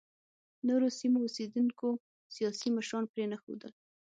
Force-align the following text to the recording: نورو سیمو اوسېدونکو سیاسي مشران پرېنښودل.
نورو 0.67 0.87
سیمو 0.99 1.19
اوسېدونکو 1.23 1.89
سیاسي 2.35 2.69
مشران 2.77 3.03
پرېنښودل. 3.13 3.71